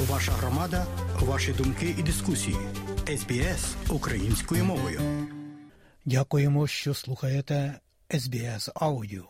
Ваша 0.00 0.32
громада, 0.32 0.86
ваші 1.20 1.52
думки 1.52 1.94
і 1.98 2.02
дискусії. 2.02 2.56
СБС 3.16 3.74
українською 3.90 4.64
мовою. 4.64 5.00
Дякуємо, 6.04 6.66
що 6.66 6.94
слухаєте 6.94 7.80
СБС 8.18 8.70
Аудіо. 8.74 9.28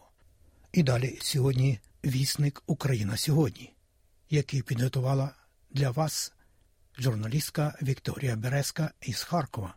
І 0.73 0.83
далі 0.83 1.19
сьогодні 1.21 1.81
вісник 2.05 2.63
Україна 2.67 3.17
сьогодні, 3.17 3.75
який 4.31 4.63
підготувала 4.63 5.35
для 5.71 5.91
вас 5.91 6.33
журналістка 6.99 7.79
Вікторія 7.83 8.37
Березка 8.37 8.91
із 9.01 9.23
Харкова. 9.23 9.75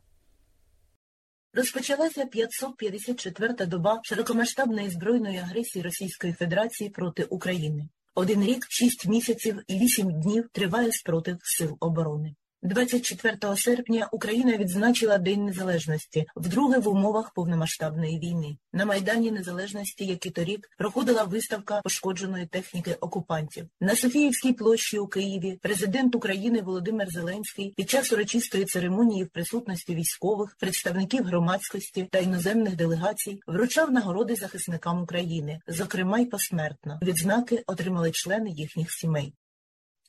Розпочалася 1.54 2.26
554-та 2.26 3.66
доба 3.66 4.00
широкомасштабної 4.04 4.90
збройної 4.90 5.38
агресії 5.38 5.84
Російської 5.84 6.34
Федерації 6.34 6.90
проти 6.90 7.24
України. 7.24 7.90
Один 8.16 8.44
рік, 8.44 8.66
шість 8.70 9.08
місяців 9.08 9.62
і 9.68 9.80
вісім 9.80 10.22
днів 10.22 10.50
триває 10.52 10.92
спротив 10.92 11.38
сил 11.42 11.78
оборони. 11.80 12.36
24 12.64 13.56
серпня 13.58 14.10
Україна 14.12 14.58
відзначила 14.58 15.18
День 15.18 15.46
Незалежності 15.46 16.26
вдруге 16.36 16.80
в 16.80 16.88
умовах 16.88 17.34
повномасштабної 17.34 18.20
війни. 18.20 18.58
На 18.74 18.86
майдані 18.86 19.32
Незалежності, 19.32 20.06
як 20.06 20.26
і 20.26 20.30
торік, 20.30 20.70
проходила 20.78 21.24
виставка 21.24 21.82
пошкодженої 21.84 22.46
техніки 22.46 22.94
окупантів. 22.94 23.66
На 23.82 23.96
Софіївській 23.96 24.54
площі 24.54 25.00
у 25.00 25.08
Києві 25.08 25.60
президент 25.62 26.16
України 26.16 26.62
Володимир 26.62 27.10
Зеленський 27.10 27.74
під 27.78 27.90
час 27.90 28.14
урочистої 28.14 28.66
церемонії 28.66 29.24
в 29.24 29.30
присутності 29.30 29.96
військових, 29.96 30.56
представників 30.60 31.24
громадськості 31.24 32.08
та 32.12 32.20
іноземних 32.20 32.76
делегацій 32.76 33.40
вручав 33.48 33.92
нагороди 33.92 34.36
захисникам 34.36 35.04
України, 35.04 35.60
зокрема 35.68 36.20
й 36.20 36.26
посмертно. 36.26 37.00
Відзнаки 37.02 37.64
отримали 37.68 38.12
члени 38.12 38.50
їхніх 38.50 38.92
сімей. 38.92 39.34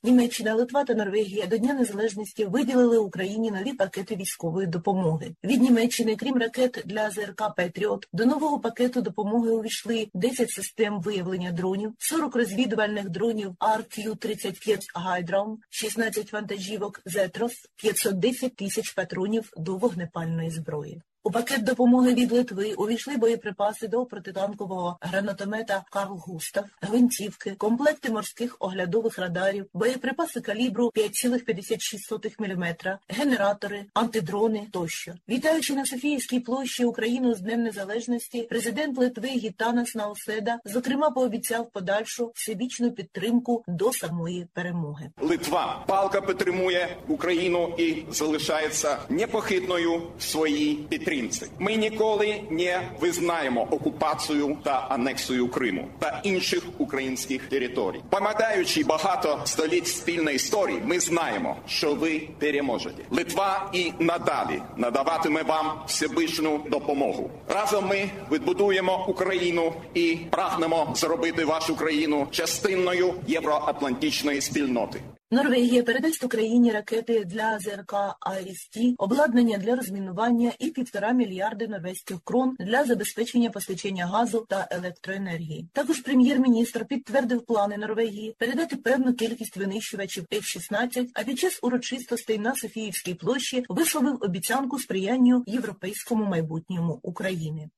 Німеччина, 0.03 0.55
Литва 0.55 0.83
та 0.83 0.93
Норвегія 0.93 1.47
до 1.47 1.57
Дня 1.57 1.73
Незалежності 1.73 2.45
виділили 2.45 2.97
Україні 2.97 3.51
нові 3.51 3.73
пакети 3.73 4.15
військової 4.15 4.67
допомоги. 4.67 5.35
Від 5.43 5.61
Німеччини, 5.61 6.15
крім 6.15 6.37
ракет 6.37 6.83
для 6.85 7.09
ЗРК 7.09 7.55
Петріот, 7.57 8.07
до 8.13 8.25
нового 8.25 8.59
пакету 8.59 9.01
допомоги 9.01 9.51
увійшли 9.51 10.07
10 10.13 10.49
систем 10.49 11.01
виявлення 11.01 11.51
дронів, 11.51 11.93
40 11.99 12.35
розвідувальних 12.35 13.09
дронів 13.09 13.51
RQ-35 13.59 14.79
Гайдром, 14.95 15.59
16 15.69 16.33
вантажівок 16.33 17.01
Зетрос, 17.05 17.53
510 17.75 18.55
тисяч 18.55 18.91
патронів 18.91 19.49
до 19.57 19.77
вогнепальної 19.77 20.49
зброї. 20.49 21.01
У 21.23 21.31
пакет 21.31 21.63
допомоги 21.63 22.13
від 22.13 22.31
Литви 22.31 22.73
увійшли 22.73 23.17
боєприпаси 23.17 23.87
до 23.87 24.05
протитанкового 24.05 24.97
гранатомета 25.01 25.83
Карл 25.91 26.17
Густав, 26.17 26.63
гвинтівки, 26.81 27.55
комплекти 27.57 28.11
морських 28.11 28.55
оглядових 28.59 29.19
радарів, 29.19 29.65
боєприпаси 29.73 30.41
калібру 30.41 30.91
5,56 30.95 32.31
мм, 32.39 32.75
генератори, 33.09 33.85
антидрони 33.93 34.67
тощо. 34.71 35.13
Вітаючи 35.29 35.75
на 35.75 35.85
Софіївській 35.85 36.39
площі 36.39 36.85
Україну 36.85 37.33
з 37.33 37.41
Днем 37.41 37.63
Незалежності, 37.63 38.41
президент 38.41 38.97
Литви 38.97 39.27
Гітанас 39.27 39.95
Науседа 39.95 40.59
зокрема 40.65 41.11
пообіцяв 41.11 41.69
подальшу 41.71 42.31
всебічну 42.35 42.91
підтримку 42.91 43.63
до 43.67 43.93
самої 43.93 44.47
перемоги. 44.53 45.09
Литва 45.21 45.83
палка 45.87 46.21
підтримує 46.21 46.97
Україну 47.07 47.73
і 47.77 48.03
залишається 48.09 48.97
непохитною 49.09 50.01
в 50.17 50.23
своїй 50.23 50.75
підтримці. 50.75 51.10
Ми 51.59 51.75
ніколи 51.75 52.41
не 52.49 52.81
визнаємо 52.99 53.67
окупацію 53.71 54.57
та 54.63 54.87
анексію 54.89 55.47
Криму 55.47 55.87
та 55.99 56.21
інших 56.23 56.63
українських 56.77 57.45
територій. 57.45 58.01
Пам'ятаючи 58.09 58.83
багато 58.83 59.41
століть 59.45 59.87
спільної 59.87 60.35
історії, 60.35 60.81
ми 60.85 60.99
знаємо, 60.99 61.55
що 61.67 61.93
ви 61.93 62.27
переможете. 62.39 63.03
Литва 63.09 63.69
і 63.73 63.93
надалі 63.99 64.61
надаватиме 64.77 65.43
вам 65.43 65.83
всебічну 65.87 66.59
допомогу. 66.69 67.29
Разом 67.47 67.87
ми 67.87 68.09
відбудуємо 68.31 69.05
Україну 69.07 69.73
і 69.93 70.17
прагнемо 70.29 70.93
зробити 70.95 71.45
вашу 71.45 71.75
країну 71.75 72.27
частиною 72.31 73.13
євроатлантичної 73.27 74.41
спільноти. 74.41 75.01
Норвегія 75.33 75.83
передасть 75.83 76.23
Україні 76.23 76.71
ракети 76.71 77.25
для 77.25 77.59
ЗРК 77.59 77.93
«Айріс-Ті», 78.19 78.95
обладнання 78.97 79.57
для 79.57 79.75
розмінування 79.75 80.51
і 80.59 80.69
півтора 80.69 81.11
мільярди 81.11 81.67
норвезьких 81.67 82.17
крон 82.23 82.55
для 82.59 82.83
забезпечення 82.83 83.49
постачання 83.49 84.05
газу 84.05 84.45
та 84.49 84.67
електроенергії. 84.71 85.67
Також 85.73 85.99
прем'єр-міністр 85.99 86.85
підтвердив 86.85 87.45
плани 87.45 87.77
Норвегії 87.77 88.35
передати 88.37 88.75
певну 88.75 89.13
кількість 89.13 89.57
винищувачів 89.57 90.23
F-16, 90.31 91.07
а 91.13 91.23
під 91.23 91.39
час 91.39 91.59
урочистостей 91.61 92.39
на 92.39 92.55
Софіївській 92.55 93.13
площі 93.13 93.63
висловив 93.69 94.17
обіцянку 94.21 94.79
сприянню 94.79 95.43
європейському 95.47 96.25
майбутньому 96.25 96.99
України. 97.01 97.69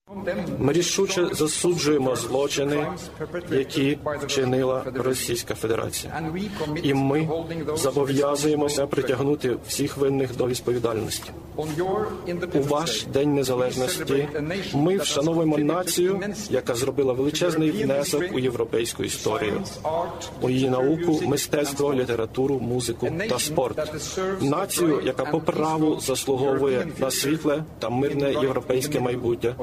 Ми 0.60 0.74
рішуче 0.74 1.28
засуджуємо 1.32 2.16
злочини, 2.16 2.88
які 3.52 3.98
вчинила 4.06 4.84
Російська 4.96 5.56
Федерація, 5.56 6.32
і 6.84 6.94
ми 6.94 7.43
зобов'язуємося 7.76 8.88
притягнути 8.88 9.58
всіх 9.68 9.98
винних 9.98 10.38
до 10.38 10.48
відповідальності. 10.48 11.32
У 12.54 12.62
ваш 12.62 13.06
день 13.06 13.36
незалежності 13.36 14.28
ми 14.74 14.98
вшановуємо 14.98 15.58
націю, 15.58 16.22
яка 16.50 16.76
зробила 16.76 17.14
величезний 17.14 17.72
внесок 17.72 18.24
у 18.34 18.40
європейську 18.40 19.04
історію, 19.04 19.62
у 20.42 20.50
її 20.50 20.70
науку, 20.70 21.22
мистецтво, 21.26 21.94
літературу, 21.94 22.60
музику 22.60 23.10
та 23.30 23.40
спорт. 23.40 23.94
Націю, 24.42 25.02
яка 25.04 25.26
по 25.26 25.40
праву 25.40 26.00
заслуговує 26.00 26.88
на 26.98 27.12
світле 27.12 27.64
та 27.80 27.90
мирне 27.90 28.32
європейське 28.32 29.00
майбутнє. 29.00 29.56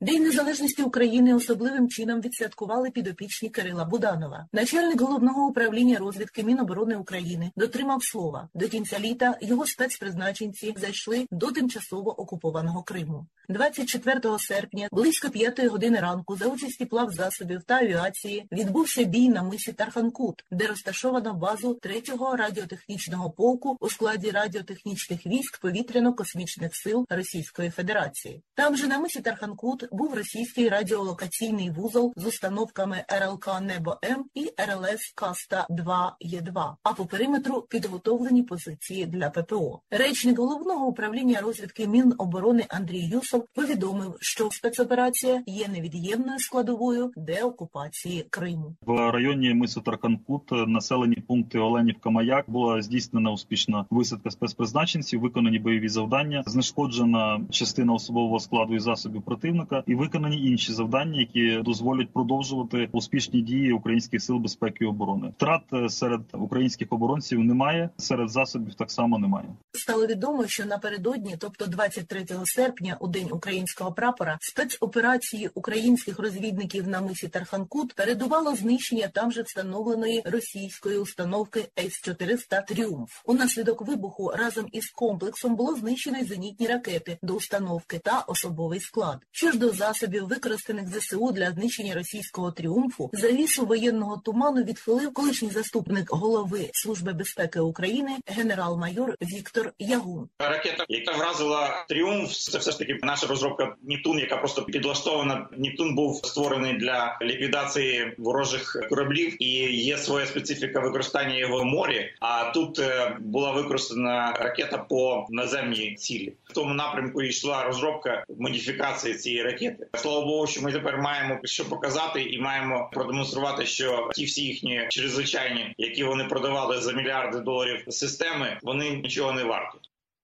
День 0.00 0.22
незалежності 0.22 0.82
України 0.82 1.34
особливим 1.34 1.88
чином 1.88 2.20
відсвяткували 2.20 2.90
підопічні 2.90 3.48
Кирила 3.48 3.84
Буданова. 3.84 4.46
Начальник 4.52 5.00
головного 5.00 5.46
управління 5.46 5.98
розвідки 5.98 6.42
Міноборони 6.42 6.96
України 6.96 7.50
дотримав 7.56 8.04
слова. 8.04 8.48
До 8.54 8.68
кінця 8.68 8.98
літа 8.98 9.38
його 9.42 9.66
спецпризначенці 9.66 10.74
зайшли 10.76 11.26
до 11.30 11.52
тимчасово 11.52 12.20
окупованого 12.20 12.82
Криму. 12.82 13.26
24 13.48 14.38
серпня, 14.38 14.88
близько 14.92 15.30
5 15.30 15.66
години 15.66 16.00
ранку, 16.00 16.36
за 16.36 16.46
участі 16.46 16.84
плавзасобів 16.84 17.62
та 17.62 17.74
авіації 17.74 18.48
відбувся 18.52 19.04
бій 19.04 19.28
на 19.28 19.42
мисі 19.42 19.72
Тарханкут, 19.72 20.44
де 20.50 20.66
розташовано 20.66 21.34
базу 21.34 21.78
3-го 21.82 22.36
радіотехнічного 22.36 23.30
полку 23.30 23.76
у 23.80 23.88
складі 23.88 24.30
радіотехнічних 24.30 25.26
військ 25.26 25.60
повітряно-космічних 25.62 26.70
сил 26.72 27.06
Російської 27.08 27.70
Федерації. 27.70 28.42
Там 28.54 28.76
же 28.76 28.86
на 28.86 28.98
мисі 28.98 29.20
Тарханкут 29.20 29.85
був 29.92 30.14
російський 30.14 30.68
радіолокаційний 30.68 31.70
вузол 31.70 32.12
з 32.16 32.26
установками 32.26 33.04
РЛК 33.08 33.60
Небо 33.62 33.96
М 34.04 34.24
і 34.34 34.40
РЛС 34.40 35.12
Каста 35.14 35.66
2 35.70 36.16
Є2, 36.20 36.74
а 36.82 36.92
по 36.92 37.06
периметру 37.06 37.62
підготовлені 37.62 38.42
позиції 38.42 39.06
для 39.06 39.30
ППО. 39.30 39.80
Речник 39.90 40.38
головного 40.38 40.86
управління 40.86 41.40
розвідки 41.40 41.86
Міноборони 41.86 42.64
Андрій 42.68 43.04
Юсов 43.04 43.46
повідомив, 43.54 44.16
що 44.20 44.48
спецоперація 44.50 45.42
є 45.46 45.68
невід'ємною 45.68 46.38
складовою 46.38 47.12
деокупації 47.16 48.26
Криму. 48.30 48.74
В 48.80 49.10
районі 49.10 49.54
мису 49.54 49.80
Тарканкут, 49.80 50.42
населені 50.52 51.14
пункти 51.14 51.58
Оленівка 51.58 52.10
Маяк 52.10 52.50
була 52.50 52.82
здійснена 52.82 53.32
успішна 53.32 53.84
висадка 53.90 54.30
спецпризначенців, 54.30 55.20
виконані 55.20 55.58
бойові 55.58 55.88
завдання, 55.88 56.42
знешкоджена 56.46 57.40
частина 57.50 57.92
особового 57.92 58.40
складу 58.40 58.74
і 58.74 58.78
засобів 58.78 59.22
противника, 59.22 59.75
і 59.86 59.94
виконані 59.94 60.46
інші 60.46 60.72
завдання, 60.72 61.20
які 61.20 61.62
дозволять 61.64 62.12
продовжувати 62.12 62.88
успішні 62.92 63.40
дії 63.40 63.72
українських 63.72 64.22
сил 64.22 64.36
безпеки 64.36 64.84
і 64.84 64.86
оборони. 64.86 65.32
Втрат 65.36 65.62
серед 65.88 66.20
українських 66.32 66.88
оборонців 66.90 67.40
немає, 67.40 67.90
серед 67.96 68.30
засобів 68.30 68.74
так 68.74 68.90
само 68.90 69.18
немає. 69.18 69.46
Стало 69.72 70.06
відомо, 70.06 70.46
що 70.46 70.66
напередодні, 70.66 71.36
тобто 71.38 71.66
23 71.66 72.26
серпня, 72.44 72.96
у 73.00 73.08
день 73.08 73.28
українського 73.30 73.92
прапора, 73.92 74.38
спецоперації 74.40 75.50
українських 75.54 76.18
розвідників 76.18 76.88
на 76.88 77.00
мисі 77.00 77.28
Тарханкут 77.28 77.92
передувало 77.94 78.54
знищення 78.54 79.08
там 79.08 79.32
же 79.32 79.42
встановленої 79.42 80.22
російської 80.24 80.98
установки 80.98 81.68
С-400 81.78 82.66
Тріумф. 82.66 83.10
Унаслідок 83.24 83.86
вибуху 83.86 84.32
разом 84.36 84.66
із 84.72 84.90
комплексом 84.90 85.56
було 85.56 85.74
знищено 85.74 86.24
зенітні 86.24 86.66
ракети 86.66 87.18
до 87.22 87.34
установки 87.34 87.98
та 87.98 88.20
особовий 88.20 88.80
склад. 88.80 89.18
Що 89.30 89.50
ж 89.50 89.58
до 89.58 89.65
щодо 89.66 89.78
засобів, 89.78 90.28
використаних 90.28 90.88
ЗСУ 90.88 91.32
для 91.32 91.50
знищення 91.50 91.94
російського 91.94 92.52
тріумфу, 92.52 93.10
завісу 93.12 93.66
воєнного 93.66 94.22
туману 94.24 94.62
відхилив 94.62 95.12
колишній 95.12 95.50
заступник 95.50 96.10
голови 96.10 96.70
Служби 96.72 97.12
безпеки 97.12 97.60
України 97.60 98.10
генерал-майор 98.26 99.14
Віктор 99.22 99.72
Ягун. 99.78 100.28
Ракета, 100.38 100.84
яка 100.88 101.12
вразила 101.12 101.84
тріумф, 101.88 102.32
це 102.32 102.58
все 102.58 102.70
ж 102.70 102.78
таки 102.78 102.98
наша 103.02 103.26
розробка 103.26 103.74
Нептун, 103.82 104.18
яка 104.18 104.36
просто 104.36 104.62
підлаштована. 104.62 105.48
Нептун 105.56 105.94
був 105.94 106.26
створений 106.26 106.76
для 106.76 107.18
ліквідації 107.22 108.14
ворожих 108.18 108.86
кораблів, 108.88 109.42
і 109.42 109.46
є 109.84 109.98
своя 109.98 110.26
специфіка 110.26 110.80
використання 110.80 111.36
його 111.36 111.58
в 111.58 111.64
морі. 111.64 112.14
А 112.20 112.50
тут 112.50 112.78
е, 112.78 113.16
була 113.20 113.52
використана 113.52 114.32
ракета 114.32 114.78
по 114.78 115.26
наземній 115.30 115.94
цілі. 115.94 116.32
В 116.44 116.52
тому 116.52 116.74
напрямку 116.74 117.22
йшла 117.22 117.64
розробка 117.64 118.24
модифікації 118.38 119.14
цієї 119.14 119.42
ракети. 119.42 119.55
Слава 119.94 120.26
Богу, 120.26 120.46
що 120.46 120.62
ми 120.62 120.72
тепер 120.72 120.98
маємо 120.98 121.40
що 121.44 121.68
показати, 121.68 122.22
і 122.22 122.40
маємо 122.40 122.90
продемонструвати, 122.92 123.66
що 123.66 124.10
ті 124.14 124.24
всі 124.24 124.42
їхні 124.42 124.86
чрезвичайні, 124.88 125.74
які 125.78 126.04
вони 126.04 126.24
продавали 126.24 126.80
за 126.80 126.92
мільярди 126.92 127.40
доларів 127.40 127.84
системи, 127.88 128.58
вони 128.62 128.90
нічого 128.90 129.32
не 129.32 129.44
варті. 129.44 129.78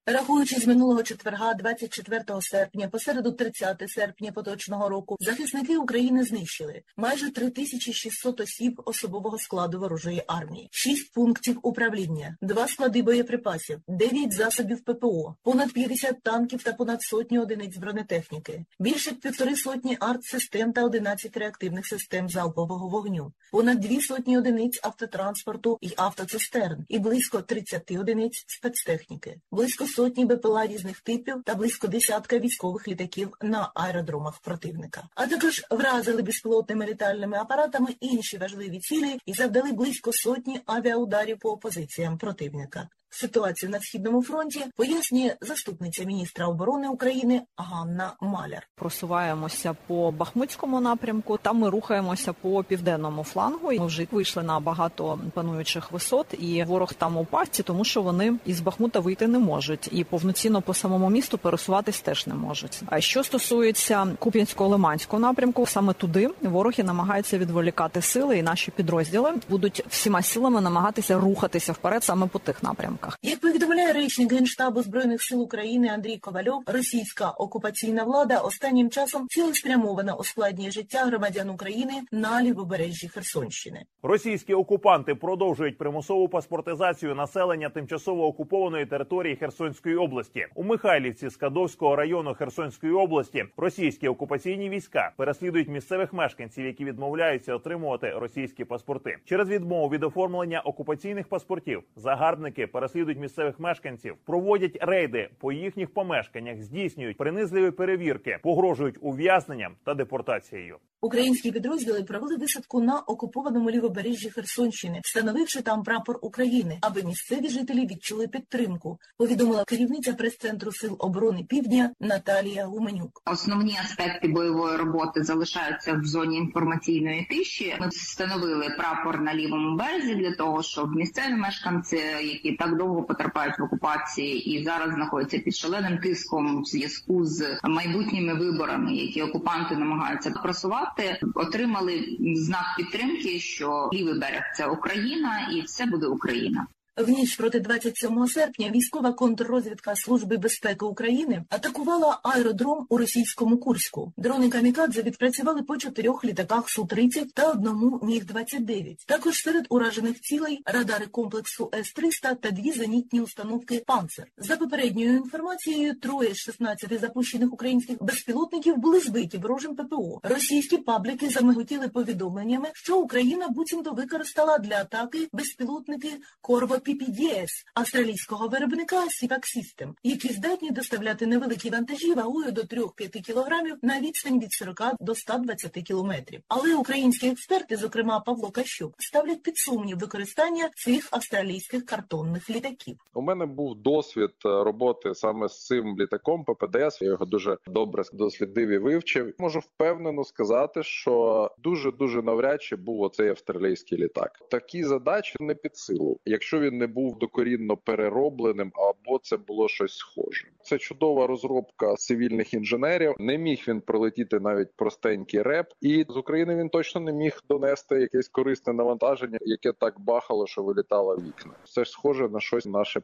Рахуючи 0.07 0.61
з 0.61 0.67
минулого 0.67 1.03
четверга, 1.03 1.55
24 1.55 2.25
серпня, 2.41 2.89
по 2.89 2.99
середу 2.99 3.33
30 3.33 3.91
серпня 3.91 4.33
поточного 4.33 4.89
року, 4.89 5.17
захисники 5.21 5.77
України 5.77 6.25
знищили 6.25 6.83
майже 6.97 7.31
3600 7.31 8.41
осіб 8.41 8.83
особового 8.85 9.39
складу 9.39 9.81
ворожої 9.81 10.23
армії, 10.27 10.69
6 10.73 11.13
пунктів 11.15 11.59
управління, 11.63 12.37
2 12.41 12.69
склади 12.69 13.03
боєприпасів, 13.03 13.79
9 13.89 14.33
засобів 14.33 14.85
ППО, 14.85 15.37
понад 15.43 15.73
50 15.73 16.23
танків 16.23 16.63
та 16.63 16.73
понад 16.73 17.03
сотні 17.03 17.39
одиниць 17.39 17.77
бронетехніки, 17.77 18.65
більше 18.79 19.13
півтори 19.13 19.57
сотні 19.57 19.97
артсистем 20.01 20.73
та 20.73 20.85
11 20.85 21.37
реактивних 21.37 21.87
систем 21.87 22.29
залпового 22.29 22.89
вогню, 22.89 23.33
понад 23.53 23.81
дві 23.81 24.01
сотні 24.01 24.39
одиниць 24.39 24.81
автотранспорту 24.83 25.79
і 25.81 25.93
автоцистерн, 25.97 26.85
і 26.89 26.99
близько 26.99 27.43
30 27.43 27.91
одиниць 27.91 28.45
спецтехніки, 28.47 29.41
близько 29.51 29.87
сотні 29.95 30.25
БПЛА 30.25 30.67
різних 30.67 31.01
типів 31.01 31.43
та 31.45 31.55
близько 31.55 31.89
десятка 31.89 32.39
військових 32.39 32.89
літаків 32.89 33.33
на 33.43 33.73
аеродромах 33.75 34.41
противника. 34.41 35.03
А 35.15 35.27
також 35.27 35.63
вразили 35.71 36.23
безпілотними 36.23 36.87
літальними 36.87 37.37
апаратами 37.37 37.89
інші 38.01 38.39
важливі 38.39 38.79
цілі 38.79 39.19
і 39.27 39.33
завдали 39.33 39.73
близько 39.73 40.13
сотні 40.13 40.61
авіаударів 40.67 41.39
по 41.39 41.51
опозиціям 41.51 42.19
противника. 42.19 42.89
Ситуацію 43.15 43.71
на 43.71 43.81
східному 43.81 44.23
фронті 44.23 44.65
пояснює 44.77 45.35
заступниця 45.41 46.05
міністра 46.05 46.47
оборони 46.47 46.89
України 46.89 47.43
Ганна 47.57 48.13
Маляр. 48.21 48.67
Просуваємося 48.77 49.77
по 49.87 50.11
Бахмутському 50.11 50.81
напрямку. 50.81 51.39
Там 51.43 51.59
ми 51.59 51.71
рухаємося 51.71 52.33
по 52.33 52.65
південному 52.65 53.25
флангу. 53.25 53.73
Ми 53.73 53.87
вже 53.87 54.07
вийшли 54.11 54.43
на 54.43 54.61
багато 54.61 55.19
пануючих 55.35 55.93
висот, 55.93 56.27
і 56.39 56.65
ворог 56.65 56.95
там 56.95 57.17
у 57.17 57.25
пасті, 57.25 57.63
тому 57.63 57.85
що 57.85 58.03
вони 58.03 58.35
із 58.47 58.61
Бахмута 58.61 59.01
вийти 59.01 59.27
не 59.27 59.39
можуть, 59.39 59.89
і 59.93 60.05
повноцінно 60.05 60.63
по 60.63 60.75
самому 60.75 61.11
місту 61.11 61.39
пересуватись 61.39 62.01
теж 62.01 62.27
не 62.27 62.35
можуть. 62.35 62.83
А 62.87 63.01
що 63.01 63.25
стосується 63.25 64.07
Куп'янського 64.19 64.71
лиманського 64.71 65.21
напрямку, 65.21 65.67
саме 65.67 65.93
туди 65.93 66.31
вороги 66.43 66.85
намагаються 66.85 67.39
відволікати 67.39 68.03
сили, 68.03 68.39
і 68.39 68.43
наші 68.43 68.71
підрозділи 68.71 69.33
будуть 69.49 69.85
всіма 69.89 70.23
силами 70.23 70.61
намагатися 70.61 71.19
рухатися 71.19 71.73
вперед 71.73 72.05
саме 72.05 72.27
по 72.27 72.39
тих 72.39 72.63
напрямках. 72.63 73.02
Як 73.23 73.41
повідомляє 73.41 73.93
речник 73.93 74.33
генштабу 74.33 74.83
збройних 74.83 75.23
сил 75.23 75.43
України 75.43 75.89
Андрій 75.89 76.19
Ковальов, 76.19 76.63
російська 76.67 77.31
окупаційна 77.31 78.05
влада 78.05 78.39
останнім 78.39 78.91
часом 78.91 79.27
цілеспрямовано 79.29 80.17
ускладнює 80.19 80.71
життя 80.71 81.05
громадян 81.05 81.51
України 81.51 81.93
на 82.13 82.43
лівобережжі 82.43 83.09
Херсонщини. 83.09 83.85
Російські 84.03 84.55
окупанти 84.55 85.15
продовжують 85.15 85.79
примусову 85.79 86.29
паспортизацію 86.29 87.15
населення 87.15 87.69
тимчасово 87.69 88.27
окупованої 88.27 88.87
території 88.87 89.37
Херсонської 89.37 89.97
області. 89.97 90.47
У 90.55 90.65
Михайлівці 90.65 91.31
Скадовського 91.31 91.97
району 91.97 92.35
Херсонської 92.35 92.93
області 92.93 93.45
російські 93.57 94.09
окупаційні 94.09 94.71
війська 94.71 95.13
переслідують 95.17 95.69
місцевих 95.69 96.13
мешканців, 96.13 96.67
які 96.67 96.85
відмовляються 96.85 97.55
отримувати 97.55 98.11
російські 98.11 98.65
паспорти. 98.65 99.17
Через 99.25 99.49
відмову 99.49 99.89
від 99.89 100.05
оформлення 100.05 100.61
окупаційних 100.61 101.29
паспортів 101.29 101.83
загарбники 101.97 102.67
переслідують 102.93 103.21
місцевих 103.21 103.61
мешканців, 103.61 104.17
проводять 104.25 104.79
рейди 104.81 105.31
по 105.39 105.53
їхніх 105.53 105.95
помешканнях, 105.95 106.63
здійснюють 106.63 107.17
принизливі 107.17 107.71
перевірки, 107.71 108.39
погрожують 108.43 108.99
ув'язненням 109.01 109.75
та 109.85 109.95
депортацією. 109.95 110.77
Українські 111.05 111.53
підрозділи 111.53 112.03
провели 112.03 112.37
висадку 112.37 112.83
на 112.83 112.99
окупованому 113.01 113.71
лівобережжі 113.71 114.31
Херсонщини, 114.31 115.01
встановивши 115.05 115.63
там 115.63 115.83
прапор 115.83 116.19
України, 116.23 116.79
аби 116.81 117.03
місцеві 117.03 117.49
жителі 117.49 117.87
відчули 117.87 118.29
підтримку. 118.29 118.99
Повідомила 119.19 119.65
керівниця 119.65 120.13
прес-центру 120.13 120.73
сил 120.73 120.97
оборони 120.99 121.45
Півдня 121.49 121.91
Наталія 122.01 122.65
Гуменюк. 122.65 123.23
Основні 123.27 123.77
аспекти 123.85 124.29
бойової 124.29 124.77
роботи 124.77 125.25
залишаються 125.25 125.93
в 125.93 126.05
зоні 126.05 126.37
інформаційної 126.37 127.27
тиші. 127.31 127.77
Ми 127.81 127.89
встановили 127.89 128.67
прапор 128.79 129.21
на 129.21 129.35
лівому 129.35 129.77
березі 129.77 130.15
для 130.15 130.35
того, 130.35 130.63
щоб 130.63 130.95
місцеві 130.95 131.35
мешканці, 131.35 131.97
які 132.23 132.53
так 132.53 132.77
довго 132.83 133.03
потерпають 133.03 133.59
в 133.59 133.63
окупації 133.63 134.51
і 134.51 134.65
зараз 134.65 134.95
знаходяться 134.95 135.39
під 135.39 135.57
шаленим 135.57 135.99
тиском 135.99 136.63
в 136.63 136.65
зв'язку 136.65 137.25
з 137.25 137.59
майбутніми 137.65 138.35
виборами, 138.35 138.95
які 138.95 139.23
окупанти 139.23 139.77
намагаються 139.77 140.31
просувати 140.31 141.21
отримали 141.35 142.17
знак 142.37 142.65
підтримки, 142.77 143.41
що 143.41 143.91
лівий 143.93 144.15
берег 144.15 144.43
це 144.57 144.67
Україна, 144.67 145.49
і 145.55 145.61
все 145.61 145.87
буде 145.87 146.07
Україна. 146.07 146.67
В 146.97 147.09
ніч 147.09 147.37
проти 147.37 147.61
27 147.61 148.27
серпня 148.27 148.71
військова 148.71 149.13
контррозвідка 149.13 149.97
Служби 149.97 150.37
безпеки 150.37 150.85
України 150.85 151.45
атакувала 151.51 152.21
аеродром 152.23 152.87
у 152.89 152.97
російському 152.97 153.59
Курську. 153.59 154.13
Дрони 154.17 154.49
камікадзе 154.49 155.03
відпрацювали 155.03 155.63
по 155.63 155.77
чотирьох 155.77 156.25
літаках 156.25 156.65
Су-30 156.69 157.27
та 157.35 157.51
одному 157.51 158.01
Міг-29. 158.03 158.97
Також 159.07 159.37
серед 159.37 159.67
уражених 159.69 160.21
цілей 160.21 160.63
радари 160.65 161.07
комплексу 161.07 161.71
С-300 161.75 162.37
та 162.37 162.51
дві 162.51 162.73
зенітні 162.73 163.21
установки 163.21 163.83
«Панцер». 163.87 164.27
За 164.39 164.57
попередньою 164.57 165.17
інформацією, 165.17 165.95
троє 165.95 166.35
з 166.35 166.37
16 166.37 167.01
запущених 167.01 167.53
українських 167.53 168.03
безпілотників 168.03 168.77
були 168.77 169.01
збиті 169.01 169.39
ворожим 169.39 169.77
ППО. 169.77 170.21
Російські 170.23 170.77
пабліки 170.77 171.29
замиготіли 171.29 171.89
повідомленнями, 171.89 172.69
що 172.75 172.99
Україна 172.99 173.49
буцімто 173.49 173.93
використала 173.93 174.59
для 174.59 174.77
атаки 174.77 175.29
безпілотники 175.33 176.11
Корво 176.41 176.82
PPDS 176.87 177.49
австралійського 177.75 178.49
виробника 178.49 178.97
Sivac 178.97 179.45
System, 179.57 179.93
які 180.03 180.29
здатні 180.29 180.71
доставляти 180.71 181.27
невеликі 181.27 181.71
вантажі 181.71 182.15
вагою 182.15 182.53
до 182.53 182.63
3-5 182.63 183.21
кілограмів 183.21 183.77
на 183.83 184.01
відстань 184.01 184.41
від 184.41 184.53
40 184.53 184.83
до 185.01 185.15
120 185.15 185.73
кілометрів. 185.73 186.41
Але 186.49 186.75
українські 186.75 187.29
експерти, 187.29 187.77
зокрема 187.77 188.21
Павло 188.21 188.51
Кащук, 188.51 188.95
ставлять 188.99 189.43
під 189.43 189.57
сумнів 189.57 189.99
використання 189.99 190.71
цих 190.77 191.09
австралійських 191.11 191.87
картонних 191.87 192.51
літаків. 192.51 192.97
У 193.15 193.23
мене 193.23 193.47
був 193.47 193.83
досвід 193.83 194.31
роботи 194.45 195.15
саме 195.15 195.49
з 195.49 195.67
цим 195.67 195.99
літаком 195.99 196.45
ППДС. 196.45 197.03
Я 197.03 197.09
його 197.09 197.25
дуже 197.25 197.59
добре 197.67 198.03
дослідив 198.13 198.69
і 198.69 198.79
вивчив. 198.79 199.35
Можу 199.39 199.59
впевнено 199.59 200.25
сказати, 200.25 200.83
що 200.83 201.51
дуже 201.59 201.93
дуже 201.93 202.23
навряд 202.23 202.63
чи 202.63 202.77
був 202.77 203.01
оцей 203.01 203.29
австралійський 203.29 203.99
літак. 203.99 204.39
Такі 204.51 204.85
задачі 204.85 205.37
не 205.41 205.55
під 205.55 205.77
силу, 205.77 206.21
якщо 206.25 206.61
він 206.61 206.72
не 206.79 206.87
був 206.87 207.19
докорінно 207.19 207.77
переробленим, 207.77 208.73
або 208.75 209.19
це 209.19 209.37
було 209.37 209.69
щось 209.69 209.97
схоже. 209.97 210.49
Це 210.63 210.79
чудова 210.79 211.27
розробка 211.27 211.95
цивільних 211.95 212.55
інженерів. 212.55 213.15
Не 213.19 213.39
міг 213.39 213.65
він 213.69 213.81
пролетіти 213.81 214.41
навіть 214.41 214.77
простенький 214.77 215.43
реп, 215.43 215.67
і 215.81 216.07
з 216.09 216.17
України 216.17 216.57
він 216.57 216.69
точно 216.69 217.01
не 217.01 217.13
міг 217.13 217.41
донести 217.49 218.01
якесь 218.01 218.29
корисне 218.29 218.73
навантаження, 218.73 219.39
яке 219.41 219.73
так 219.73 220.01
бахало, 220.01 220.47
що 220.47 220.63
вилітало 220.63 221.17
вікна. 221.17 221.53
Це 221.65 221.85
ж 221.85 221.91
схоже 221.91 222.29
на 222.29 222.41
щось 222.41 222.67
наше. 222.67 223.03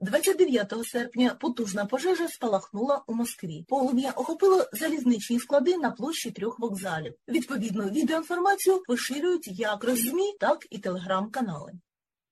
29 0.00 0.74
серпня 0.84 1.36
потужна 1.40 1.86
пожежа 1.86 2.28
спалахнула 2.28 3.02
у 3.06 3.14
Москві. 3.14 3.64
Полум'я 3.68 4.10
охопило 4.10 4.64
залізничні 4.72 5.40
склади 5.40 5.76
на 5.76 5.90
площі 5.90 6.30
трьох 6.30 6.58
вокзалів. 6.58 7.14
Відповідну 7.28 7.84
відеоінформацію 7.84 8.82
поширюють 8.86 9.48
як 9.58 9.84
роззмі, 9.84 10.32
так 10.40 10.66
і 10.70 10.78
телеграм-канали. 10.78 11.72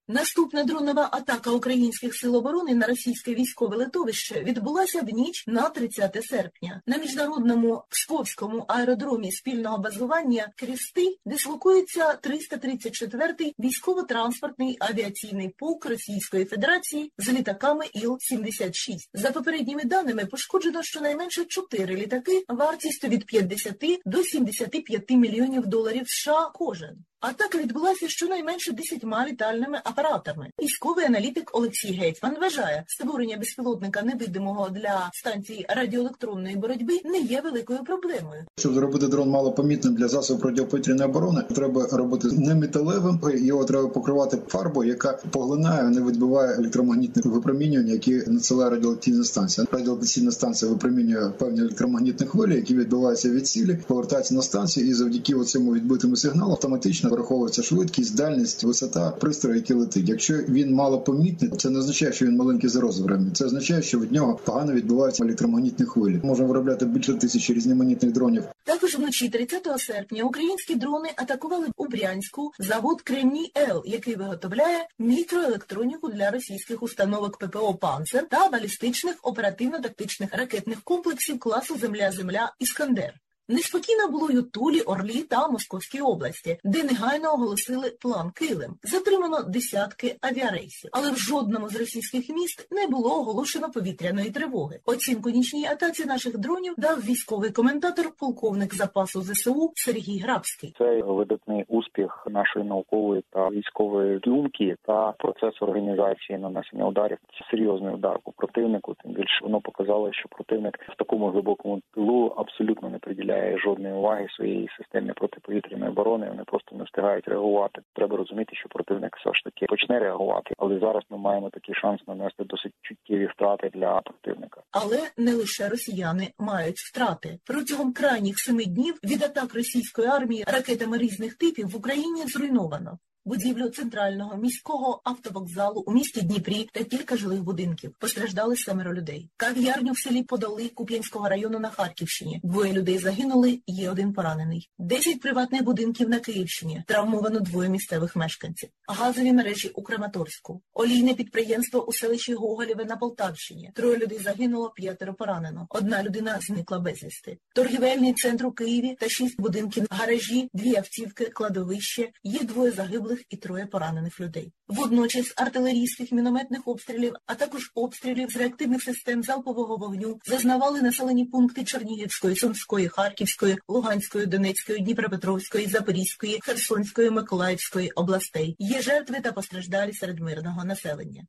Наступна 0.09 0.65
дронова 0.65 1.09
атака 1.13 1.51
українських 1.51 2.15
сил 2.15 2.37
оборони 2.37 2.75
на 2.75 2.87
російське 2.87 3.35
військове 3.35 3.77
литовище 3.77 4.43
відбулася 4.43 5.01
в 5.01 5.09
ніч 5.09 5.45
на 5.47 5.69
30 5.69 6.25
серпня. 6.25 6.83
На 6.87 6.97
міжнародному 6.97 7.83
Псковському 7.89 8.65
аеродромі 8.69 9.33
спільного 9.33 9.79
базування 9.79 10.53
Крісти 10.57 11.17
дислокується 11.25 12.19
334-й 12.23 13.55
військово-транспортний 13.59 14.77
авіаційний 14.81 15.49
полк 15.49 15.87
Російської 15.87 16.45
Федерації 16.45 17.13
з 17.19 17.29
літаками 17.29 17.85
Іл-76. 17.95 18.97
За 19.15 19.31
попередніми 19.31 19.85
даними 19.85 20.27
пошкоджено 20.27 20.83
щонайменше 20.83 21.45
4 21.45 21.97
літаки 21.97 22.45
вартістю 22.49 23.09
від 23.09 23.27
50 23.27 23.77
до 24.05 24.23
75 24.23 25.11
мільйонів 25.11 25.67
доларів 25.67 26.05
США 26.07 26.51
кожен. 26.55 27.05
Атака 27.21 27.59
відбулася 27.59 28.09
щонайменше 28.09 28.73
десятьма 28.73 29.27
літальними 29.27 29.81
апаратами. 29.85 30.51
Військовий 30.63 31.05
аналітик 31.05 31.51
Олексій 31.53 31.93
Гетьман 31.93 32.37
вважає, 32.41 32.85
створення 32.87 33.37
безпілотника 33.37 34.03
невидимого 34.03 34.69
для 34.69 35.11
станції 35.13 35.67
радіоелектронної 35.69 36.57
боротьби 36.57 37.01
не 37.05 37.19
є 37.19 37.41
великою 37.41 37.85
проблемою. 37.85 38.45
Щоб 38.59 38.75
зробити 38.75 39.07
дрон 39.09 39.31
малопомітним 39.31 39.95
для 39.95 40.09
засобів 40.09 40.43
протиповітряної 40.43 41.11
оборони, 41.11 41.43
треба 41.55 41.87
робити 41.93 42.29
не 42.33 42.55
металевим, 42.55 43.21
його 43.35 43.65
треба 43.65 43.89
покривати 43.89 44.39
фарбою, 44.49 44.89
яка 44.89 45.19
поглинає, 45.31 45.83
не 45.83 46.01
відбиває 46.01 46.55
електромагнітне 46.55 47.23
випромінювання, 47.25 47.93
які 47.93 48.15
надсилає 48.27 48.71
радіолокаційна 48.71 49.25
станція. 49.25 49.67
Радіолокаційна 49.73 50.31
станція 50.31 50.71
випромінює 50.71 51.31
певні 51.39 51.61
електромагнітні 51.61 52.27
хвилі, 52.27 52.55
які 52.55 52.75
відбиваються 52.75 53.31
від 53.31 53.47
цілі, 53.47 53.79
повертаються 53.87 54.35
на 54.35 54.43
станцію, 54.43 54.89
і 54.89 54.95
завдяки 54.95 55.45
цьому 55.45 55.75
відбитому 55.75 56.17
сигналу 56.17 56.51
автоматично 56.53 57.06
враховується 57.09 57.63
швидкість, 57.63 58.17
дальність, 58.17 58.65
висота 58.65 59.11
пристрою, 59.11 59.57
який 59.57 59.77
летить. 59.77 60.09
Якщо 60.09 60.35
він 60.35 60.75
малопомітний, 60.75 61.51
це 61.51 61.71
не 61.71 61.79
означає, 61.79 62.13
що 62.13 62.27
він 62.27 62.37
маленький 62.37 62.71
за 62.71 62.81
розмірами. 62.81 63.31
Це 63.35 63.45
означає, 63.45 63.83
що 63.83 64.01
від 64.01 64.13
нього 64.13 64.41
погано 64.45 64.73
відбуваються 64.73 65.25
електромагнітні 65.25 65.87
хвилі. 65.87 66.21
Можна 66.25 66.47
виробляти 66.47 66.85
більше 66.87 67.15
тисячі 67.15 67.55
різноманітних 67.55 68.13
дронів. 68.13 68.45
Також 68.65 68.97
вночі 68.97 69.29
30 69.29 69.69
серпня 69.77 70.25
українські 70.25 70.75
дрони 70.75 71.09
атакували 71.17 71.67
у 71.77 71.87
Брянську 71.89 72.53
завод 72.59 73.03
Кремній 73.03 73.53
Л, 73.57 73.83
який 73.87 74.15
виготовляє 74.15 74.87
мікроелектроніку 74.99 76.09
для 76.09 76.31
російських 76.31 76.83
установок 76.83 77.39
ППО 77.39 77.75
«Панцер» 77.75 78.27
та 78.31 78.49
балістичних 78.49 79.17
оперативно-тактичних 79.23 80.31
ракетних 80.33 80.81
комплексів 80.85 81.39
класу 81.39 81.77
Земля-Земля 81.79 82.53
Іскандер. 82.59 83.15
Неспокійно 83.49 84.09
було 84.11 84.31
й 84.31 84.39
у 84.39 84.43
Тулі, 84.43 84.81
Орлі 84.81 85.23
та 85.23 85.49
Московській 85.49 86.01
області, 86.01 86.59
де 86.65 86.83
негайно 86.83 87.35
оголосили 87.35 87.91
план 88.01 88.31
Килим. 88.31 88.75
Затримано 88.83 89.43
десятки 89.43 90.17
авіарейсів, 90.21 90.91
але 90.93 91.11
в 91.11 91.17
жодному 91.17 91.69
з 91.69 91.81
російських 91.81 92.29
міст 92.29 92.69
не 92.71 92.87
було 92.87 93.21
оголошено 93.21 93.71
повітряної 93.71 94.31
тривоги. 94.31 94.81
Оцінку 94.85 95.31
нічній 95.31 95.67
атаці 95.67 96.05
наших 96.05 96.39
дронів 96.39 96.75
дав 96.77 96.99
військовий 96.99 97.51
коментатор, 97.51 98.07
полковник 98.21 98.75
запасу 98.75 99.23
ЗСУ 99.23 99.73
Сергій 99.75 100.19
Грабський. 100.19 100.75
Це 100.79 101.03
видатний 101.03 101.65
успіх 101.69 102.27
нашої 102.31 102.65
наукової 102.65 103.23
та 103.31 103.49
військової 103.49 104.19
думки 104.19 104.77
та 104.83 105.13
процесу 105.13 105.67
організації 105.67 106.39
нанесення 106.39 106.87
ударів. 106.87 107.19
Це 107.39 107.51
серйозний 107.51 107.95
удар 107.95 108.19
по 108.25 108.33
противнику. 108.33 108.95
Тим 109.03 109.13
більше 109.13 109.41
воно 109.43 109.61
показало, 109.61 110.13
що 110.13 110.29
противник 110.29 110.79
в 110.95 110.97
такому 110.97 111.31
глибокому 111.31 111.81
тилу 111.95 112.35
абсолютно 112.37 112.89
не 112.91 112.99
приділяє 112.99 113.36
жодної 113.65 113.95
уваги 113.95 114.27
своїй 114.37 114.69
системі 114.79 115.13
протиповітряної 115.13 115.91
оборони. 115.91 116.29
Вони 116.29 116.45
просто 116.47 116.77
не 116.77 116.85
встигають 116.85 117.29
реагувати. 117.29 117.81
Треба 117.95 118.17
розуміти, 118.17 118.57
що 118.57 118.69
противник 118.69 119.17
все 119.17 119.31
ж 119.35 119.45
таки 119.45 119.67
почне 119.67 119.99
реагувати, 119.99 120.55
але 120.59 120.79
зараз 120.79 121.03
ми 121.11 121.19
маємо 121.19 121.51
такий 121.51 121.75
шанс 121.75 122.01
нанести 122.09 122.45
досить 122.45 122.73
чуттєві 122.83 123.27
втрати 123.27 123.71
для 123.75 124.01
противника. 124.01 124.61
Але 124.71 124.99
не 125.17 125.35
лише 125.35 125.69
росіяни 125.69 126.29
мають 126.39 126.77
втрати 126.77 127.39
протягом 127.47 127.93
крайніх 127.93 128.39
семи 128.39 128.65
днів 128.65 128.95
від 129.05 129.23
атак 129.23 129.55
російської 129.55 130.09
армії 130.09 130.45
ракетами 130.47 130.99
різних 130.99 131.35
типів 131.35 131.67
в 131.69 131.77
Україні 131.77 132.23
зруйновано 132.27 132.99
будівлю 133.27 133.69
центрального 133.69 134.37
міського 134.37 135.01
автовокзалу 135.05 135.85
у 135.87 135.93
місті 135.93 136.23
Дніпрі 136.23 136.69
та 136.73 136.85
кілька 136.85 137.17
жилих 137.17 137.43
будинків. 137.43 137.95
Постраждали 137.99 138.57
семеро 138.57 138.95
людей. 138.95 139.31
Кав'ярню 139.37 139.93
в 139.93 139.99
селі 139.99 140.23
Подоли 140.23 140.69
Куп'янського 140.69 141.29
району 141.29 141.59
на 141.59 141.71
Харківщині. 141.71 142.41
Двоє 142.45 142.73
людей 142.73 142.99
загинули, 142.99 143.61
є 143.67 143.91
один 143.91 144.13
поранений. 144.13 144.71
Десять 144.79 145.21
приватних 145.21 145.63
будинків 145.63 146.09
на 146.09 146.19
Київщині. 146.19 146.85
Травмовано 146.87 147.41
двоє 147.41 147.69
місцевих 147.69 148.17
мешканців. 148.17 148.69
Газові 148.89 149.33
мережі 149.33 149.69
у 149.69 149.83
Краматорську. 149.83 150.63
Олійне 150.75 151.15
підприємство 151.15 151.87
у 151.87 151.93
селищі 151.93 152.35
Гоголєве 152.35 152.85
на 152.85 152.97
Полтавщині. 152.97 153.71
Троє 153.75 153.97
людей 153.97 154.19
загинуло, 154.19 154.71
п'ятеро 154.77 155.15
поранено. 155.15 155.67
Одна 155.71 156.03
людина 156.03 156.39
зникла 156.41 156.79
безвісти. 156.79 157.39
Торгівельний 157.55 158.13
центр 158.13 158.47
у 158.47 158.53
Києві 158.53 158.97
та 159.01 159.09
шість 159.09 159.41
будинків, 159.41 159.87
гаражі, 159.91 160.49
дві 160.55 160.77
автівки, 160.77 161.25
кладовище. 161.25 162.09
Є 162.23 162.41
двоє 162.41 162.73
загиблих 162.73 163.16
і 163.31 163.37
троє 163.37 163.67
поранених 163.67 164.21
людей. 164.21 164.53
Водночас 164.69 165.33
артилерійських 165.37 166.13
мінометних 166.13 166.69
обстрілів, 166.69 167.15
а 167.27 167.35
також 167.35 167.71
обстрілів 167.75 168.31
з 168.31 168.37
реактивних 168.37 168.83
систем 168.83 169.23
залпового 169.23 169.77
вогню 169.77 170.19
зазнавали 170.27 170.83
населені 170.83 171.25
пункти 171.25 171.65
Чернігівської, 171.65 172.37
Сумської, 172.37 172.89
Харківської, 172.89 173.59
Луганської, 173.69 174.27
Донецької, 174.27 174.79
Дніпропетровської, 174.79 175.67
Запорізької, 175.67 176.39
Херсонської, 176.43 177.11
Миколаївської 177.11 177.91
областей. 177.91 178.57
Є 178.59 178.83
жертви 178.83 179.21
та 179.21 179.33
постраждалі 179.33 179.93
серед 179.93 180.21
мирного 180.21 180.65
населення. 180.65 181.23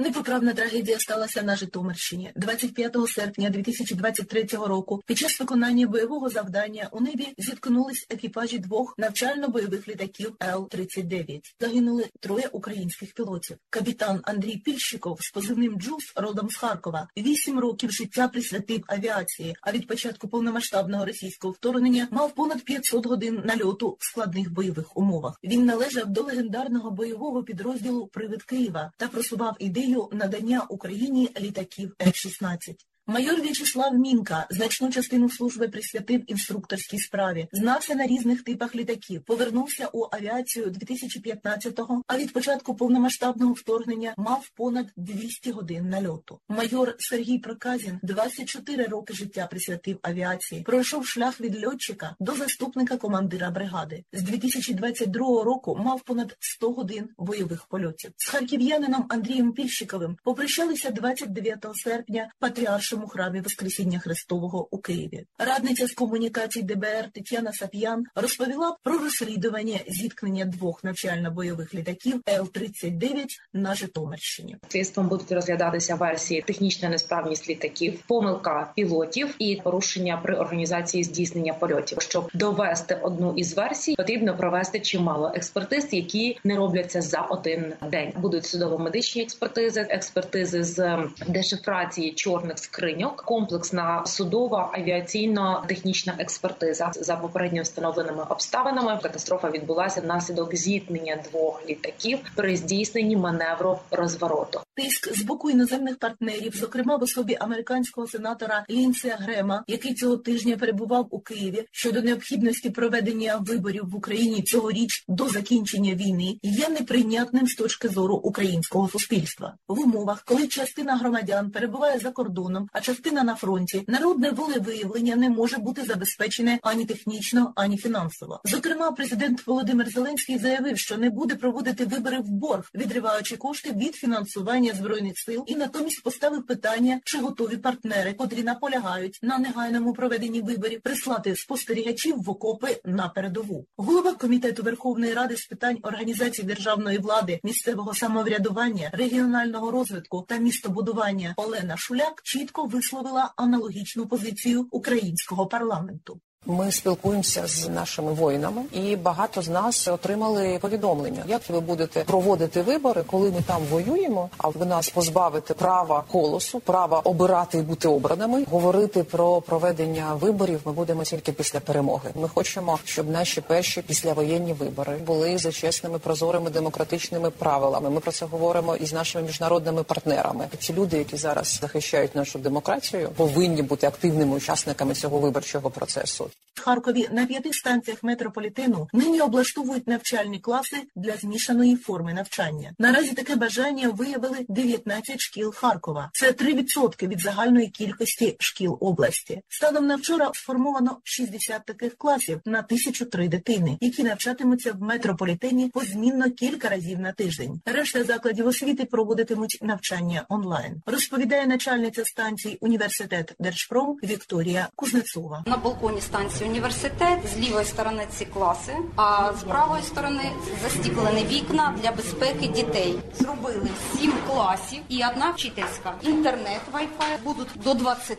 Непоправна 0.00 0.54
трагедія 0.54 0.98
сталася 0.98 1.42
на 1.42 1.56
Житомирщині 1.56 2.30
25 2.36 2.96
серпня 3.08 3.50
2023 3.50 4.44
року. 4.44 5.02
Під 5.06 5.18
час 5.18 5.40
виконання 5.40 5.86
бойового 5.86 6.28
завдання 6.28 6.88
у 6.92 7.00
небі 7.00 7.28
зіткнулись 7.38 8.06
екіпажі 8.10 8.58
двох 8.58 8.94
навчально-бойових 8.98 9.88
літаків 9.88 10.36
Л-39. 10.42 11.40
Загинули 11.60 12.04
троє 12.20 12.48
українських 12.52 13.14
пілотів. 13.14 13.56
Капітан 13.70 14.20
Андрій 14.22 14.56
Пільщиков 14.56 15.18
з 15.20 15.30
позивним 15.30 15.80
Джуз 15.80 16.12
родом 16.16 16.50
з 16.50 16.56
Харкова 16.56 17.08
вісім 17.16 17.58
років 17.58 17.90
життя 17.90 18.28
присвятив 18.28 18.84
авіації. 18.86 19.56
А 19.62 19.72
від 19.72 19.86
початку 19.86 20.28
повномасштабного 20.28 21.04
російського 21.04 21.52
вторгнення 21.52 22.08
мав 22.10 22.34
понад 22.34 22.62
500 22.62 23.06
годин 23.06 23.42
нальоту 23.44 23.96
в 24.00 24.04
складних 24.04 24.52
бойових 24.52 24.96
умовах. 24.96 25.38
Він 25.44 25.64
належав 25.64 26.06
до 26.06 26.22
легендарного 26.22 26.90
бойового 26.90 27.42
підрозділу 27.42 28.06
Привид 28.06 28.42
Києва 28.42 28.92
та 28.96 29.08
просував 29.08 29.56
ідею 29.88 30.08
надання 30.12 30.66
Україні 30.68 31.30
літаків 31.40 31.94
F-16. 32.00 32.74
Майор 33.10 33.40
В'ячеслав 33.40 33.94
Мінка 33.94 34.46
значну 34.50 34.90
частину 34.90 35.30
служби 35.30 35.68
присвятив 35.68 36.30
інструкторській 36.30 36.98
справі, 36.98 37.48
знався 37.52 37.94
на 37.94 38.06
різних 38.06 38.42
типах 38.42 38.74
літаків, 38.74 39.22
повернувся 39.22 39.88
у 39.92 40.08
авіацію 40.12 40.66
2015-го, 40.66 42.02
а 42.06 42.18
від 42.18 42.32
початку 42.32 42.74
повномасштабного 42.74 43.52
вторгнення 43.52 44.14
мав 44.16 44.48
понад 44.54 44.86
200 44.96 45.50
годин 45.50 45.88
нальоту. 45.88 46.40
Майор 46.48 46.94
Сергій 46.98 47.38
Проказін 47.38 48.00
24 48.02 48.84
роки 48.84 49.14
життя 49.14 49.46
присвятив 49.50 49.98
авіації, 50.02 50.62
пройшов 50.62 51.06
шлях 51.06 51.40
від 51.40 51.66
льотчика 51.66 52.16
до 52.20 52.32
заступника 52.32 52.96
командира 52.96 53.50
бригади. 53.50 54.04
З 54.12 54.22
2022 54.22 55.44
року 55.44 55.76
мав 55.84 56.00
понад 56.00 56.36
100 56.40 56.72
годин 56.72 57.08
бойових 57.18 57.66
польотів. 57.66 58.10
З 58.16 58.28
харків'янином 58.28 59.06
Андрієм 59.08 59.52
Пільщиковим 59.52 60.16
попрощалися 60.24 60.90
29 60.90 61.66
серпня 61.74 62.30
патріаршим 62.38 62.97
у 63.04 63.08
храмі 63.08 63.40
Воскресіння 63.40 63.98
Христового 63.98 64.68
у 64.70 64.78
Києві. 64.78 65.24
Радниця 65.38 65.86
з 65.86 65.92
комунікацій 65.92 66.62
ДБР 66.62 67.10
Тетяна 67.14 67.52
Сап'ян 67.52 68.04
розповіла 68.14 68.76
про 68.82 68.98
розслідування 68.98 69.78
зіткнення 69.88 70.44
двох 70.44 70.84
навчально-бойових 70.84 71.74
літаків 71.74 72.20
Л-39 72.28 73.26
на 73.52 73.74
Житомирщині. 73.74 74.56
Слідством 74.68 75.08
будуть 75.08 75.32
розглядатися 75.32 75.94
версії 75.94 76.42
технічна 76.42 76.88
несправність 76.88 77.48
літаків, 77.48 78.02
помилка 78.06 78.72
пілотів 78.76 79.34
і 79.38 79.60
порушення 79.64 80.20
при 80.22 80.34
організації 80.34 81.04
здійснення 81.04 81.54
польотів. 81.54 81.98
Щоб 82.00 82.30
довести 82.34 82.98
одну 83.02 83.34
із 83.36 83.56
версій, 83.56 83.94
потрібно 83.94 84.36
провести 84.36 84.80
чимало 84.80 85.32
експертиз, 85.34 85.88
які 85.92 86.38
не 86.44 86.56
робляться 86.56 87.00
за 87.00 87.20
один 87.20 87.72
день. 87.90 88.12
Будуть 88.16 88.44
судово-медичні 88.44 89.22
експертизи, 89.22 89.86
експертизи 89.90 90.64
з 90.64 90.98
дешифрації 91.28 92.12
чорних 92.12 92.58
скрин 92.58 92.87
скриньок, 92.88 93.22
комплексна 93.22 94.06
судова 94.06 94.70
авіаційно-технічна 94.72 96.14
експертиза 96.18 96.90
за 96.94 97.16
попередньо 97.16 97.62
встановленими 97.62 98.24
обставинами. 98.28 98.98
Катастрофа 99.02 99.50
відбулася 99.50 100.00
внаслідок 100.00 100.54
зіткнення 100.54 101.16
двох 101.30 101.62
літаків 101.68 102.18
при 102.36 102.56
здійсненні 102.56 103.16
маневру 103.16 103.78
розвороту. 103.90 104.60
Тиск 104.78 105.16
з 105.16 105.22
боку 105.22 105.50
іноземних 105.50 105.98
партнерів, 105.98 106.52
зокрема 106.56 106.96
в 106.96 107.02
особі 107.02 107.36
американського 107.40 108.06
сенатора 108.06 108.64
Лінсея 108.70 109.16
Грема, 109.16 109.64
який 109.66 109.94
цього 109.94 110.16
тижня 110.16 110.56
перебував 110.56 111.08
у 111.10 111.20
Києві 111.20 111.64
щодо 111.72 112.02
необхідності 112.02 112.70
проведення 112.70 113.36
виборів 113.36 113.84
в 113.84 113.96
Україні 113.96 114.42
цьогоріч 114.42 115.04
до 115.08 115.28
закінчення 115.28 115.94
війни, 115.94 116.38
є 116.42 116.68
неприйнятним 116.68 117.46
з 117.46 117.54
точки 117.54 117.88
зору 117.88 118.16
українського 118.16 118.88
суспільства 118.88 119.54
в 119.68 119.80
умовах, 119.80 120.22
коли 120.24 120.48
частина 120.48 120.96
громадян 120.96 121.50
перебуває 121.50 121.98
за 121.98 122.10
кордоном, 122.10 122.68
а 122.72 122.80
частина 122.80 123.22
на 123.22 123.34
фронті, 123.34 123.84
народне 123.88 124.30
волевиявлення 124.30 125.16
не 125.16 125.30
може 125.30 125.58
бути 125.58 125.84
забезпечене 125.84 126.58
ані 126.62 126.84
технічно, 126.84 127.52
ані 127.56 127.76
фінансово. 127.76 128.40
Зокрема, 128.44 128.92
президент 128.92 129.46
Володимир 129.46 129.90
Зеленський 129.90 130.38
заявив, 130.38 130.78
що 130.78 130.98
не 130.98 131.10
буде 131.10 131.34
проводити 131.34 131.84
вибори 131.84 132.18
в 132.18 132.28
борг, 132.28 132.70
відриваючи 132.74 133.36
кошти 133.36 133.72
від 133.72 133.94
фінансування 133.94 134.67
збройних 134.74 135.18
сил, 135.18 135.44
і 135.46 135.56
натомість 135.56 136.02
поставив 136.02 136.46
питання, 136.46 137.00
чи 137.04 137.18
готові 137.18 137.56
партнери, 137.56 138.12
котрі 138.12 138.42
наполягають 138.42 139.18
на 139.22 139.38
негайному 139.38 139.92
проведенні 139.92 140.40
виборів, 140.40 140.80
прислати 140.80 141.36
спостерігачів 141.36 142.16
в 142.16 142.30
окопи 142.30 142.80
на 142.84 143.08
передову. 143.08 143.66
Голова 143.76 144.14
комітету 144.14 144.62
Верховної 144.62 145.14
Ради 145.14 145.36
з 145.36 145.46
питань 145.46 145.78
організації 145.82 146.46
державної 146.46 146.98
влади, 146.98 147.40
місцевого 147.42 147.94
самоврядування, 147.94 148.90
регіонального 148.92 149.70
розвитку 149.70 150.24
та 150.28 150.36
містобудування 150.36 151.34
Олена 151.36 151.76
Шуляк 151.76 152.22
чітко 152.22 152.64
висловила 152.64 153.32
аналогічну 153.36 154.06
позицію 154.06 154.68
українського 154.70 155.46
парламенту. 155.46 156.20
Ми 156.50 156.72
спілкуємося 156.72 157.46
з 157.46 157.68
нашими 157.68 158.12
воїнами, 158.12 158.62
і 158.72 158.96
багато 158.96 159.42
з 159.42 159.48
нас 159.48 159.88
отримали 159.88 160.58
повідомлення, 160.60 161.24
як 161.26 161.50
ви 161.50 161.60
будете 161.60 162.00
проводити 162.00 162.62
вибори, 162.62 163.02
коли 163.06 163.30
ми 163.30 163.42
там 163.46 163.62
воюємо. 163.70 164.30
А 164.38 164.48
ви 164.48 164.66
нас 164.66 164.88
позбавите 164.88 165.54
права 165.54 166.04
голосу, 166.08 166.60
права 166.60 167.00
обирати 167.00 167.58
і 167.58 167.62
бути 167.62 167.88
обраними. 167.88 168.44
Говорити 168.50 169.04
про 169.04 169.40
проведення 169.40 170.14
виборів 170.14 170.60
ми 170.64 170.72
будемо 170.72 171.04
тільки 171.04 171.32
після 171.32 171.60
перемоги. 171.60 172.10
Ми 172.14 172.28
хочемо, 172.28 172.78
щоб 172.84 173.10
наші 173.10 173.40
перші 173.40 173.82
післявоєнні 173.82 174.52
вибори 174.52 174.96
були 174.96 175.38
за 175.38 175.52
чесними, 175.52 175.98
прозорими 175.98 176.50
демократичними 176.50 177.30
правилами. 177.30 177.90
Ми 177.90 178.00
про 178.00 178.12
це 178.12 178.26
говоримо 178.26 178.76
із 178.76 178.92
нашими 178.92 179.24
міжнародними 179.24 179.82
партнерами. 179.82 180.48
Ці 180.58 180.72
люди, 180.72 180.98
які 180.98 181.16
зараз 181.16 181.58
захищають 181.60 182.14
нашу 182.14 182.38
демократію, 182.38 183.08
повинні 183.16 183.62
бути 183.62 183.86
активними 183.86 184.36
учасниками 184.36 184.94
цього 184.94 185.18
виборчого 185.18 185.70
процесу. 185.70 186.27
Харкові 186.58 187.08
на 187.12 187.26
п'яти 187.26 187.52
станціях 187.52 188.02
метрополітену 188.02 188.88
нині 188.92 189.20
облаштовують 189.20 189.88
навчальні 189.88 190.38
класи 190.38 190.76
для 190.96 191.16
змішаної 191.16 191.76
форми 191.76 192.14
навчання. 192.14 192.72
Наразі 192.78 193.12
таке 193.12 193.36
бажання 193.36 193.88
виявили 193.88 194.46
19 194.48 195.20
шкіл 195.20 195.54
Харкова. 195.54 196.10
Це 196.12 196.30
3% 196.30 197.08
від 197.08 197.20
загальної 197.20 197.68
кількості 197.68 198.36
шкіл 198.38 198.78
області. 198.80 199.40
Станом 199.48 199.86
на 199.86 199.96
вчора 199.96 200.30
сформовано 200.34 200.98
60 201.04 201.64
таких 201.64 201.96
класів 201.96 202.40
на 202.44 202.58
1003 202.58 203.28
дитини, 203.28 203.78
які 203.80 204.04
навчатимуться 204.04 204.72
в 204.72 204.82
метрополітені 204.82 205.68
позмінно 205.68 206.30
кілька 206.30 206.68
разів 206.68 207.00
на 207.00 207.12
тиждень. 207.12 207.60
Решта 207.66 208.04
закладів 208.04 208.46
освіти 208.46 208.84
проводитимуть 208.84 209.58
навчання 209.62 210.24
онлайн. 210.28 210.82
Розповідає 210.86 211.46
начальниця 211.46 212.04
станції 212.04 212.58
університет 212.60 213.34
Держпром 213.38 213.96
Вікторія 214.02 214.68
Кузнецова. 214.76 215.44
На 215.46 215.56
балконі 215.56 216.00
станції 216.00 216.17
університет 216.42 217.18
з 217.34 217.38
лівої 217.38 217.64
сторони 217.64 218.06
ці 218.10 218.24
класи, 218.24 218.76
а 218.96 219.32
з 219.40 219.42
правої 219.42 219.82
сторони 219.82 220.30
застіклені 220.62 221.24
вікна 221.24 221.74
для 221.82 221.92
безпеки 221.92 222.46
дітей. 222.46 222.98
Зробили 223.14 223.68
сім 223.96 224.12
класів 224.26 224.82
і 224.88 225.04
одна 225.12 225.30
вчительська. 225.30 225.94
Інтернет, 226.02 226.60
Wi-Fi, 226.72 227.22
будуть 227.24 227.48
до 227.64 227.74
20 227.74 228.18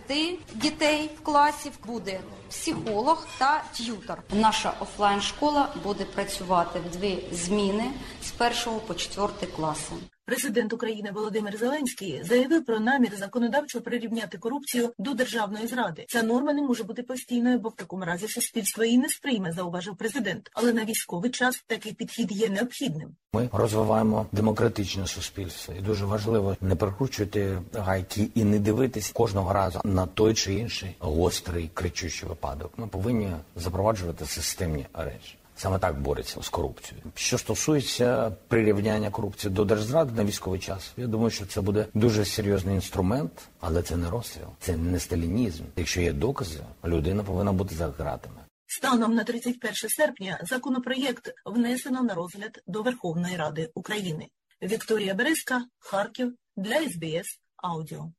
дітей 0.55 1.09
в 1.19 1.23
класі. 1.23 1.71
Буде 1.85 2.19
психолог 2.49 3.27
та 3.37 3.63
т'ютор. 3.73 4.17
Наша 4.33 4.73
офлайн 4.79 5.21
школа 5.21 5.69
буде 5.83 6.05
працювати 6.05 6.79
в 6.79 6.97
дві 6.97 7.23
зміни 7.31 7.91
з 8.23 8.31
першого 8.31 8.79
по 8.79 8.93
четвертий 8.93 9.49
класи. 9.55 9.93
Президент 10.29 10.73
України 10.73 11.11
Володимир 11.11 11.57
Зеленський 11.57 12.23
заявив 12.23 12.65
про 12.65 12.79
намір 12.79 13.11
законодавчо 13.19 13.81
прирівняти 13.81 14.37
корупцію 14.37 14.93
до 14.97 15.13
державної 15.13 15.67
зради. 15.67 16.05
Ця 16.09 16.23
норма 16.23 16.53
не 16.53 16.61
може 16.61 16.83
бути 16.83 17.03
постійною, 17.03 17.59
бо 17.59 17.69
в 17.69 17.75
такому 17.75 18.05
разі 18.05 18.27
суспільство 18.27 18.83
її 18.83 18.97
не 18.97 19.09
сприйме, 19.09 19.51
зауважив 19.51 19.95
президент. 19.95 20.51
Але 20.53 20.73
на 20.73 20.85
військовий 20.85 21.31
час 21.31 21.63
такий 21.67 21.93
підхід 21.93 22.31
є 22.31 22.49
необхідним. 22.49 23.09
Ми 23.33 23.49
розвиваємо 23.51 24.25
демократичне 24.31 25.07
суспільство, 25.07 25.73
і 25.79 25.81
дуже 25.81 26.05
важливо 26.05 26.57
не 26.61 26.75
прикручувати 26.75 27.61
гайки 27.73 28.29
і 28.35 28.43
не 28.43 28.59
дивитись 28.59 29.11
кожного 29.11 29.53
разу 29.53 29.81
на 29.83 30.05
той 30.05 30.33
чи 30.33 30.53
інший 30.53 30.95
гострий 30.99 31.69
кричущий 31.73 32.29
випадок. 32.29 32.71
Ми 32.77 32.87
повинні 32.87 33.31
запроваджувати 33.55 34.25
системні 34.25 34.85
речі. 34.93 35.38
Саме 35.61 35.79
так 35.79 36.01
бореться 36.01 36.41
з 36.41 36.49
корупцією. 36.49 37.05
Що 37.15 37.37
стосується 37.37 38.31
прирівняння 38.47 39.11
корупції 39.11 39.53
до 39.53 39.65
держзради 39.65 40.11
на 40.13 40.23
військовий 40.23 40.59
час, 40.59 40.93
я 40.97 41.07
думаю, 41.07 41.29
що 41.29 41.45
це 41.45 41.61
буде 41.61 41.85
дуже 41.93 42.25
серйозний 42.25 42.75
інструмент, 42.75 43.31
але 43.59 43.81
це 43.81 43.97
не 43.97 44.09
розстріл, 44.09 44.47
це 44.59 44.77
не 44.77 44.99
сталінізм. 44.99 45.63
Якщо 45.75 46.01
є 46.01 46.13
докази, 46.13 46.59
людина 46.85 47.23
повинна 47.23 47.53
бути 47.53 47.75
за 47.75 47.87
ґратами. 47.87 48.35
Станом 48.67 49.15
на 49.15 49.23
31 49.23 49.75
серпня 49.75 50.39
законопроєкт 50.43 51.33
внесено 51.45 52.03
на 52.03 52.13
розгляд 52.13 52.61
до 52.67 52.81
Верховної 52.81 53.37
Ради 53.37 53.71
України. 53.73 54.27
Вікторія 54.61 55.13
Березка, 55.13 55.65
Харків 55.79 56.35
для 56.57 56.75
СБС 56.75 57.39
Аудіо. 57.57 58.11